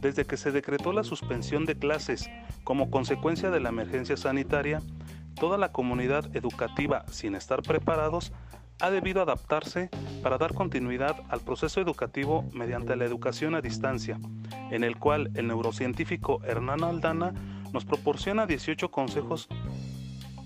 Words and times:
Desde 0.00 0.24
que 0.24 0.36
se 0.36 0.52
decretó 0.52 0.92
la 0.92 1.04
suspensión 1.04 1.64
de 1.64 1.76
clases 1.76 2.30
como 2.64 2.90
consecuencia 2.90 3.50
de 3.50 3.60
la 3.60 3.68
emergencia 3.68 4.16
sanitaria, 4.16 4.80
toda 5.34 5.58
la 5.58 5.72
comunidad 5.72 6.34
educativa, 6.36 7.04
sin 7.10 7.34
estar 7.34 7.62
preparados, 7.62 8.32
ha 8.80 8.90
debido 8.90 9.22
adaptarse 9.22 9.90
para 10.22 10.38
dar 10.38 10.54
continuidad 10.54 11.16
al 11.28 11.40
proceso 11.40 11.80
educativo 11.80 12.44
mediante 12.52 12.96
la 12.96 13.04
educación 13.04 13.54
a 13.54 13.60
distancia, 13.60 14.18
en 14.70 14.84
el 14.84 14.96
cual 14.96 15.30
el 15.34 15.48
neurocientífico 15.48 16.42
Hernán 16.44 16.84
Aldana 16.84 17.34
nos 17.72 17.84
proporciona 17.84 18.46
18 18.46 18.90
consejos 18.90 19.48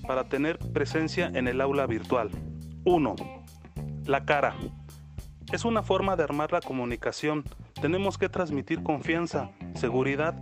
para 0.07 0.25
tener 0.25 0.59
presencia 0.59 1.31
en 1.35 1.47
el 1.47 1.61
aula 1.61 1.87
virtual. 1.87 2.31
1. 2.85 3.42
La 4.07 4.25
cara. 4.25 4.57
Es 5.53 5.65
una 5.65 5.83
forma 5.85 6.17
de 6.17 6.25
armar 6.25 6.51
la 6.51 6.61
comunicación. 6.61 7.45
Tenemos 7.81 8.19
que 8.19 8.29
transmitir 8.29 8.83
confianza, 8.83 9.51
seguridad 9.75 10.35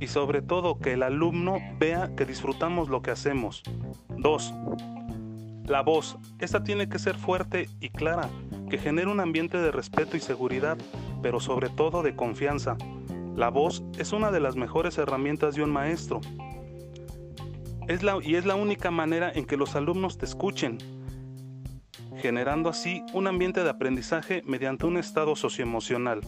y 0.00 0.08
sobre 0.08 0.42
todo 0.42 0.80
que 0.80 0.94
el 0.94 1.04
alumno 1.04 1.58
vea 1.78 2.10
que 2.16 2.24
disfrutamos 2.24 2.88
lo 2.88 3.02
que 3.02 3.12
hacemos. 3.12 3.62
2. 4.08 4.54
La 5.66 5.82
voz. 5.82 6.18
Esta 6.40 6.64
tiene 6.64 6.88
que 6.88 6.98
ser 6.98 7.16
fuerte 7.16 7.68
y 7.80 7.90
clara, 7.90 8.28
que 8.68 8.78
genere 8.78 9.08
un 9.08 9.20
ambiente 9.20 9.58
de 9.58 9.70
respeto 9.70 10.16
y 10.16 10.20
seguridad, 10.20 10.76
pero 11.22 11.38
sobre 11.38 11.68
todo 11.68 12.02
de 12.02 12.16
confianza. 12.16 12.76
La 13.36 13.50
voz 13.50 13.84
es 13.98 14.12
una 14.12 14.32
de 14.32 14.40
las 14.40 14.56
mejores 14.56 14.98
herramientas 14.98 15.54
de 15.54 15.62
un 15.62 15.70
maestro. 15.70 16.20
Es 17.86 18.02
la, 18.02 18.18
y 18.20 18.34
es 18.34 18.46
la 18.46 18.56
única 18.56 18.90
manera 18.90 19.30
en 19.32 19.44
que 19.44 19.56
los 19.56 19.76
alumnos 19.76 20.18
te 20.18 20.24
escuchen, 20.24 20.78
generando 22.20 22.68
así 22.68 23.04
un 23.12 23.26
ambiente 23.26 23.62
de 23.62 23.70
aprendizaje 23.70 24.42
mediante 24.44 24.86
un 24.86 24.96
estado 24.96 25.36
socioemocional. 25.36 26.20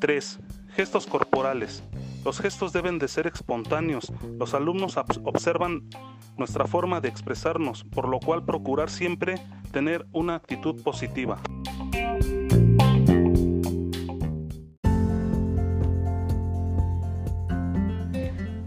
3. 0.00 0.38
Gestos 0.74 1.06
corporales. 1.06 1.82
Los 2.24 2.40
gestos 2.40 2.72
deben 2.72 2.98
de 2.98 3.08
ser 3.08 3.26
espontáneos. 3.26 4.12
Los 4.38 4.54
alumnos 4.54 4.96
observan 4.96 5.88
nuestra 6.36 6.66
forma 6.66 7.00
de 7.00 7.08
expresarnos, 7.08 7.84
por 7.84 8.08
lo 8.08 8.20
cual 8.20 8.44
procurar 8.44 8.90
siempre 8.90 9.36
tener 9.72 10.06
una 10.12 10.36
actitud 10.36 10.82
positiva. 10.82 11.38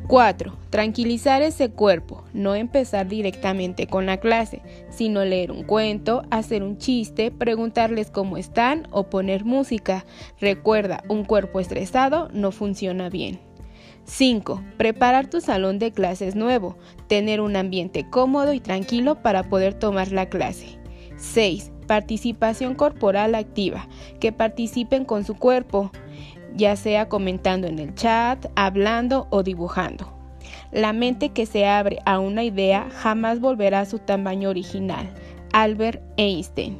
4. 0.08 0.54
Tranquilizar 0.70 1.42
ese 1.42 1.72
cuerpo, 1.72 2.15
no 2.36 2.54
empezar 2.54 3.08
directamente 3.08 3.88
con 3.88 4.06
la 4.06 4.18
clase, 4.18 4.62
sino 4.90 5.26
leer 5.26 5.52
un 5.52 5.64
cuento, 5.64 6.24
hacer 6.30 6.62
un 6.62 6.78
chiste, 6.78 7.32
preguntarles 7.32 8.12
cómo 8.12 8.38
están 8.38 8.88
o 8.92 9.10
poner 9.10 9.46
música. 9.46 10.06
Recuerda, 10.40 11.04
un 11.10 11.24
cuerpo 11.24 11.60
estresado 11.60 12.30
no 12.34 12.52
funciona 12.52 13.10
bien. 13.10 13.40
5. 14.04 14.62
Preparar 14.78 15.28
tu 15.30 15.42
salón 15.42 15.80
de 15.80 15.92
clases 15.92 16.36
nuevo, 16.36 16.78
tener 17.08 17.42
un 17.42 17.56
ambiente 17.56 18.08
cómodo 18.08 18.54
y 18.54 18.60
tranquilo 18.60 19.24
para 19.24 19.44
poder 19.44 19.74
tomar 19.74 20.12
la 20.12 20.30
clase. 20.30 20.78
6. 21.18 21.72
Participación 21.88 22.76
corporal 22.76 23.34
activa, 23.34 23.88
que 24.20 24.32
participen 24.32 25.06
con 25.06 25.24
su 25.24 25.36
cuerpo 25.36 25.92
ya 26.56 26.76
sea 26.76 27.10
comentando 27.10 27.68
en 27.68 27.80
el 27.80 27.94
chat, 27.96 28.46
hablando 28.56 29.28
o 29.30 29.44
dibujando. 29.44 30.15
La 30.76 30.92
mente 30.92 31.30
que 31.30 31.46
se 31.46 31.66
abre 31.66 32.00
a 32.06 32.20
una 32.20 32.44
idea 32.44 32.90
jamás 32.92 33.40
volverá 33.40 33.80
a 33.80 33.86
su 33.86 33.98
tamaño 34.00 34.50
original. 34.50 35.10
Albert 35.54 36.04
Einstein. 36.18 36.78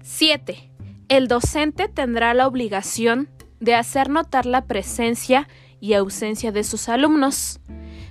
Siete. 0.00 0.70
El 1.08 1.26
docente 1.26 1.88
tendrá 1.88 2.34
la 2.34 2.46
obligación 2.46 3.28
de 3.58 3.74
hacer 3.74 4.10
notar 4.10 4.46
la 4.46 4.66
presencia 4.66 5.48
y 5.80 5.94
ausencia 5.94 6.52
de 6.52 6.62
sus 6.62 6.88
alumnos 6.88 7.58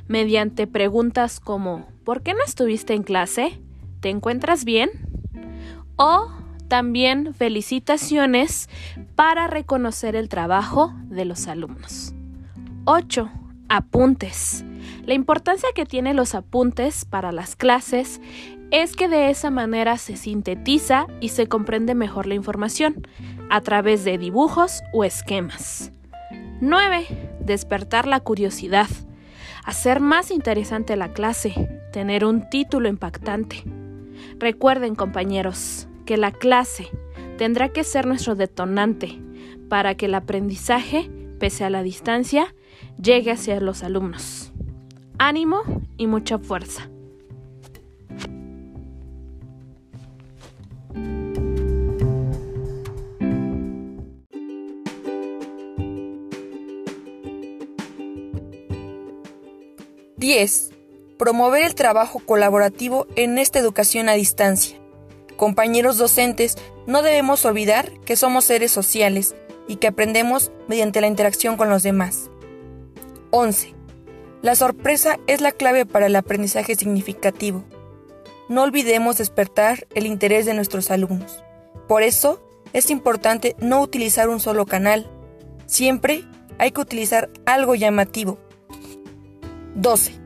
mediante 0.05 0.67
preguntas 0.67 1.39
como 1.39 1.87
¿por 2.03 2.23
qué 2.23 2.33
no 2.33 2.43
estuviste 2.45 2.93
en 2.93 3.03
clase? 3.03 3.61
¿Te 4.01 4.09
encuentras 4.09 4.65
bien? 4.65 5.12
O 5.95 6.29
también 6.67 7.33
felicitaciones 7.33 8.69
para 9.15 9.47
reconocer 9.47 10.15
el 10.15 10.29
trabajo 10.29 10.93
de 11.05 11.25
los 11.25 11.47
alumnos. 11.47 12.13
8. 12.85 13.29
Apuntes. 13.69 14.65
La 15.05 15.13
importancia 15.13 15.69
que 15.75 15.85
tienen 15.85 16.15
los 16.15 16.35
apuntes 16.35 17.05
para 17.05 17.31
las 17.31 17.55
clases 17.55 18.21
es 18.71 18.95
que 18.95 19.07
de 19.07 19.29
esa 19.29 19.51
manera 19.51 19.97
se 19.97 20.17
sintetiza 20.17 21.05
y 21.21 21.29
se 21.29 21.47
comprende 21.47 21.95
mejor 21.95 22.25
la 22.25 22.35
información 22.35 23.07
a 23.49 23.61
través 23.61 24.03
de 24.03 24.17
dibujos 24.17 24.81
o 24.93 25.03
esquemas. 25.03 25.91
9. 26.59 27.37
Despertar 27.41 28.07
la 28.07 28.19
curiosidad 28.19 28.87
hacer 29.63 29.99
más 29.99 30.31
interesante 30.31 30.95
la 30.95 31.13
clase, 31.13 31.81
tener 31.91 32.25
un 32.25 32.49
título 32.49 32.89
impactante. 32.89 33.63
Recuerden, 34.39 34.95
compañeros, 34.95 35.87
que 36.05 36.17
la 36.17 36.31
clase 36.31 36.89
tendrá 37.37 37.69
que 37.69 37.83
ser 37.83 38.05
nuestro 38.05 38.35
detonante 38.35 39.19
para 39.69 39.95
que 39.95 40.05
el 40.05 40.15
aprendizaje, 40.15 41.09
pese 41.39 41.63
a 41.63 41.69
la 41.69 41.83
distancia, 41.83 42.53
llegue 43.01 43.31
hacia 43.31 43.59
los 43.59 43.83
alumnos. 43.83 44.51
Ánimo 45.17 45.61
y 45.97 46.07
mucha 46.07 46.37
fuerza. 46.39 46.89
10. 60.23 60.72
Promover 61.23 61.63
el 61.63 61.73
trabajo 61.73 62.19
colaborativo 62.19 63.07
en 63.15 63.37
esta 63.37 63.57
educación 63.57 64.09
a 64.09 64.13
distancia. 64.13 64.77
Compañeros 65.37 65.97
docentes, 65.97 66.57
no 66.85 67.01
debemos 67.01 67.45
olvidar 67.45 67.93
que 68.01 68.17
somos 68.17 68.43
seres 68.43 68.73
sociales 68.73 69.33
y 69.65 69.77
que 69.77 69.87
aprendemos 69.87 70.51
mediante 70.67 70.99
la 70.99 71.07
interacción 71.07 71.55
con 71.55 71.69
los 71.69 71.81
demás. 71.81 72.29
11. 73.31 73.73
La 74.41 74.55
sorpresa 74.55 75.17
es 75.25 75.39
la 75.39 75.53
clave 75.53 75.85
para 75.85 76.07
el 76.07 76.15
aprendizaje 76.17 76.75
significativo. 76.75 77.63
No 78.49 78.63
olvidemos 78.63 79.17
despertar 79.17 79.87
el 79.95 80.07
interés 80.07 80.45
de 80.45 80.53
nuestros 80.53 80.91
alumnos. 80.91 81.41
Por 81.87 82.03
eso, 82.03 82.45
es 82.73 82.89
importante 82.89 83.55
no 83.59 83.79
utilizar 83.79 84.27
un 84.27 84.41
solo 84.41 84.65
canal. 84.65 85.09
Siempre 85.67 86.25
hay 86.57 86.71
que 86.71 86.81
utilizar 86.81 87.29
algo 87.45 87.75
llamativo 87.75 88.39
12. 89.75 90.22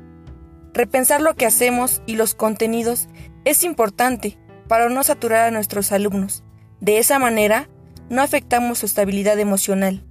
Repensar 0.78 1.24
lo 1.24 1.34
que 1.34 1.48
hacemos 1.48 2.04
y 2.06 2.18
los 2.18 2.36
contenidos 2.36 3.08
es 3.46 3.64
importante 3.64 4.38
para 4.68 4.90
no 4.90 5.04
saturar 5.04 5.48
a 5.48 5.50
nuestros 5.50 5.92
alumnos. 5.92 6.44
De 6.82 7.00
esa 7.00 7.18
manera, 7.18 7.68
no 8.12 8.22
afectamos 8.22 8.78
su 8.78 8.86
estabilidad 8.86 9.40
emocional. 9.40 10.06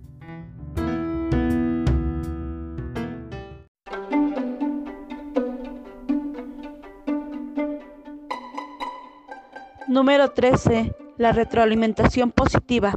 Número 9.87 10.33
13. 10.33 10.93
La 11.17 11.31
retroalimentación 11.31 12.33
positiva. 12.33 12.93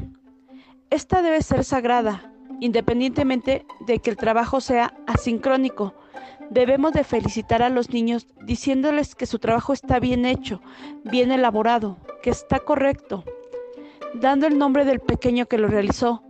Esta 0.90 1.22
debe 1.22 1.44
ser 1.44 1.64
sagrada, 1.64 2.34
independientemente 2.62 3.64
de 3.86 4.00
que 4.00 4.10
el 4.10 4.18
trabajo 4.18 4.60
sea 4.60 4.96
asincrónico 5.06 5.94
Debemos 6.50 6.94
de 6.94 7.04
felicitar 7.04 7.62
a 7.62 7.70
los 7.70 7.92
niños 7.92 8.28
diciéndoles 8.44 9.16
que 9.16 9.26
su 9.26 9.40
trabajo 9.40 9.74
está 9.74 10.00
bien 10.00 10.26
hecho, 10.26 10.62
bien 11.04 11.32
elaborado, 11.32 11.98
que 12.24 12.30
está 12.30 12.60
correcto, 12.60 13.24
dando 14.16 14.48
el 14.48 14.58
nombre 14.58 14.86
del 14.86 15.00
pequeño 15.00 15.46
que 15.46 15.58
lo 15.58 15.68
realizó. 15.68 16.24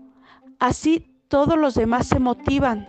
Así 0.60 1.10
todos 1.30 1.58
los 1.58 1.76
demás 1.76 2.08
se 2.08 2.20
motivan 2.20 2.86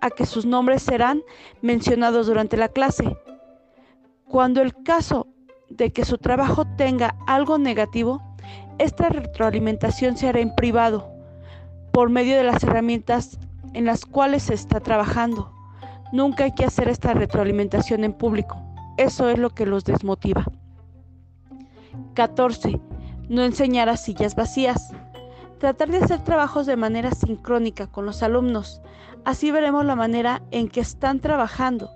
a 0.00 0.10
que 0.10 0.26
sus 0.26 0.46
nombres 0.46 0.82
serán 0.82 1.22
mencionados 1.60 2.26
durante 2.26 2.56
la 2.56 2.68
clase. 2.68 3.16
Cuando 4.26 4.62
el 4.62 4.74
caso 4.82 5.26
de 5.68 5.92
que 5.92 6.04
su 6.04 6.18
trabajo 6.18 6.64
tenga 6.76 7.16
algo 7.26 7.58
negativo, 7.58 8.22
esta 8.78 9.08
retroalimentación 9.08 10.16
se 10.16 10.28
hará 10.28 10.40
en 10.40 10.54
privado, 10.54 11.10
por 11.92 12.10
medio 12.10 12.36
de 12.36 12.44
las 12.44 12.62
herramientas 12.64 13.38
en 13.72 13.84
las 13.84 14.04
cuales 14.04 14.44
se 14.44 14.54
está 14.54 14.80
trabajando. 14.80 15.52
Nunca 16.12 16.44
hay 16.44 16.52
que 16.52 16.64
hacer 16.64 16.88
esta 16.88 17.14
retroalimentación 17.14 18.04
en 18.04 18.12
público. 18.12 18.56
Eso 18.96 19.28
es 19.28 19.38
lo 19.38 19.50
que 19.50 19.66
los 19.66 19.84
desmotiva. 19.84 20.44
14. 22.14 22.80
No 23.28 23.42
enseñar 23.42 23.88
a 23.88 23.96
sillas 23.96 24.34
vacías. 24.34 24.92
Tratar 25.58 25.90
de 25.90 25.98
hacer 25.98 26.22
trabajos 26.22 26.66
de 26.66 26.76
manera 26.76 27.10
sincrónica 27.10 27.86
con 27.86 28.06
los 28.06 28.22
alumnos. 28.22 28.80
Así 29.24 29.50
veremos 29.50 29.84
la 29.84 29.96
manera 29.96 30.42
en 30.50 30.68
que 30.68 30.80
están 30.80 31.20
trabajando, 31.20 31.90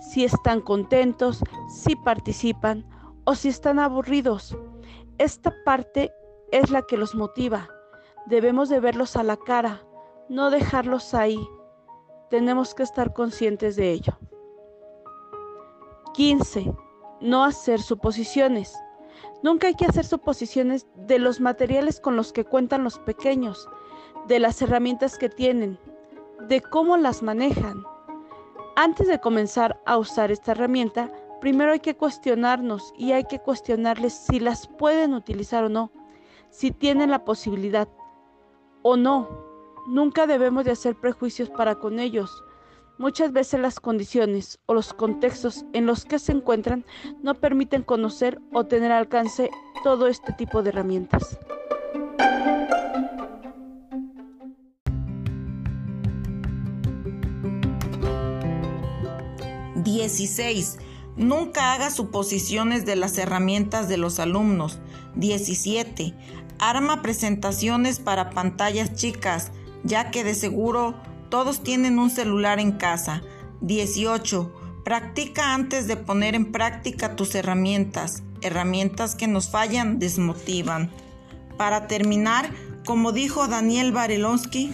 si 0.00 0.24
están 0.24 0.60
contentos, 0.60 1.42
si 1.68 1.96
participan 1.96 2.86
o 3.24 3.34
si 3.34 3.48
están 3.48 3.78
aburridos. 3.78 4.56
Esta 5.18 5.52
parte 5.64 6.12
es 6.52 6.70
la 6.70 6.82
que 6.82 6.96
los 6.96 7.14
motiva. 7.14 7.68
Debemos 8.26 8.68
de 8.68 8.78
verlos 8.78 9.16
a 9.16 9.24
la 9.24 9.36
cara, 9.36 9.82
no 10.28 10.50
dejarlos 10.50 11.14
ahí. 11.14 11.38
Tenemos 12.30 12.74
que 12.74 12.82
estar 12.82 13.14
conscientes 13.14 13.76
de 13.76 13.90
ello. 13.92 14.18
15. 16.12 16.74
No 17.22 17.44
hacer 17.44 17.80
suposiciones. 17.80 18.76
Nunca 19.42 19.68
hay 19.68 19.74
que 19.74 19.86
hacer 19.86 20.04
suposiciones 20.04 20.86
de 20.94 21.18
los 21.18 21.40
materiales 21.40 22.00
con 22.00 22.16
los 22.16 22.32
que 22.32 22.44
cuentan 22.44 22.84
los 22.84 22.98
pequeños, 22.98 23.68
de 24.26 24.40
las 24.40 24.60
herramientas 24.60 25.16
que 25.16 25.28
tienen, 25.28 25.78
de 26.48 26.60
cómo 26.60 26.96
las 26.96 27.22
manejan. 27.22 27.82
Antes 28.76 29.08
de 29.08 29.20
comenzar 29.20 29.80
a 29.86 29.96
usar 29.96 30.30
esta 30.30 30.52
herramienta, 30.52 31.10
primero 31.40 31.72
hay 31.72 31.80
que 31.80 31.96
cuestionarnos 31.96 32.92
y 32.98 33.12
hay 33.12 33.24
que 33.24 33.38
cuestionarles 33.38 34.12
si 34.12 34.38
las 34.38 34.66
pueden 34.66 35.14
utilizar 35.14 35.64
o 35.64 35.68
no, 35.68 35.90
si 36.50 36.72
tienen 36.72 37.10
la 37.10 37.24
posibilidad 37.24 37.88
o 38.82 38.96
no. 38.96 39.47
Nunca 39.88 40.26
debemos 40.26 40.66
de 40.66 40.72
hacer 40.72 40.96
prejuicios 40.96 41.48
para 41.48 41.76
con 41.76 41.98
ellos. 41.98 42.44
Muchas 42.98 43.32
veces 43.32 43.58
las 43.58 43.80
condiciones 43.80 44.58
o 44.66 44.74
los 44.74 44.92
contextos 44.92 45.64
en 45.72 45.86
los 45.86 46.04
que 46.04 46.18
se 46.18 46.32
encuentran 46.32 46.84
no 47.22 47.34
permiten 47.34 47.82
conocer 47.82 48.38
o 48.52 48.64
tener 48.64 48.92
alcance 48.92 49.48
todo 49.82 50.06
este 50.06 50.34
tipo 50.34 50.62
de 50.62 50.68
herramientas. 50.68 51.38
16. 59.84 60.80
Nunca 61.16 61.72
haga 61.72 61.90
suposiciones 61.90 62.84
de 62.84 62.94
las 62.94 63.16
herramientas 63.16 63.88
de 63.88 63.96
los 63.96 64.18
alumnos. 64.18 64.80
17. 65.14 66.14
Arma 66.58 67.00
presentaciones 67.00 68.00
para 68.00 68.28
pantallas 68.30 68.94
chicas, 68.94 69.50
ya 69.88 70.10
que 70.10 70.22
de 70.22 70.34
seguro 70.34 70.94
todos 71.30 71.62
tienen 71.62 71.98
un 71.98 72.10
celular 72.10 72.60
en 72.60 72.72
casa. 72.72 73.22
18. 73.62 74.82
Practica 74.84 75.54
antes 75.54 75.88
de 75.88 75.96
poner 75.96 76.34
en 76.34 76.52
práctica 76.52 77.16
tus 77.16 77.34
herramientas. 77.34 78.22
Herramientas 78.40 79.14
que 79.14 79.26
nos 79.26 79.50
fallan 79.50 79.98
desmotivan. 79.98 80.90
Para 81.56 81.88
terminar, 81.88 82.50
como 82.86 83.12
dijo 83.12 83.48
Daniel 83.48 83.92
Barelonsky, 83.92 84.72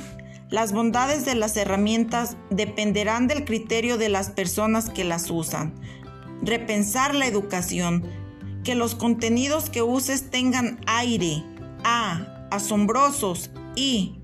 las 0.51 0.73
bondades 0.73 1.25
de 1.25 1.35
las 1.35 1.57
herramientas 1.57 2.37
dependerán 2.51 3.27
del 3.27 3.45
criterio 3.45 3.97
de 3.97 4.09
las 4.09 4.31
personas 4.31 4.91
que 4.91 5.05
las 5.05 5.31
usan. 5.31 5.75
Repensar 6.43 7.15
la 7.15 7.27
educación. 7.27 8.05
Que 8.63 8.75
los 8.75 8.95
contenidos 8.95 9.71
que 9.71 9.83
uses 9.83 10.31
tengan 10.31 10.81
aire. 10.87 11.43
A. 11.85 12.47
Asombrosos. 12.51 13.51
Y. 13.75 14.24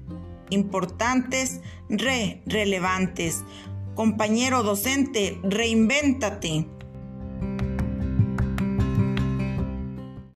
Importantes. 0.51 1.61
Re. 1.89 2.43
Relevantes. 2.47 3.45
Compañero 3.95 4.63
docente, 4.63 5.39
reinvéntate. 5.43 6.67